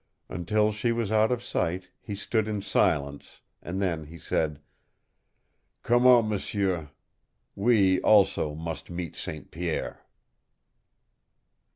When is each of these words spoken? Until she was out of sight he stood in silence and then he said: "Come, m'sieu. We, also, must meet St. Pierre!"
Until 0.29 0.71
she 0.71 0.91
was 0.91 1.11
out 1.11 1.31
of 1.31 1.43
sight 1.43 1.89
he 1.99 2.15
stood 2.15 2.47
in 2.47 2.63
silence 2.63 3.39
and 3.61 3.79
then 3.79 4.05
he 4.05 4.17
said: 4.17 4.59
"Come, 5.83 6.05
m'sieu. 6.27 6.89
We, 7.55 8.01
also, 8.01 8.55
must 8.55 8.89
meet 8.89 9.15
St. 9.15 9.51
Pierre!" 9.51 10.03